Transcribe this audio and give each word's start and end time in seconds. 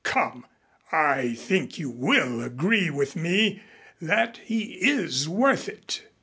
Come, 0.03 0.47
I 0.91 1.35
think 1.35 1.77
you 1.77 1.91
will 1.91 2.41
agree 2.41 2.89
with 2.89 3.15
me 3.15 3.61
that 4.01 4.37
he 4.37 4.79
is 4.81 5.29
worth 5.29 5.69
it." 5.69 6.07